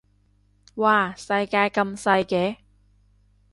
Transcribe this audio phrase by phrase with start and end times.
[0.75, 2.57] 嘩世界咁細嘅